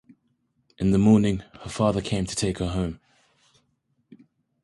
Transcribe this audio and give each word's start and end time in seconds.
In 0.79 0.89
the 0.89 0.97
morning, 0.97 1.43
her 1.59 1.69
father 1.69 2.01
came 2.01 2.25
to 2.25 2.35
take 2.35 2.57
her 2.57 2.69
home. 2.69 2.99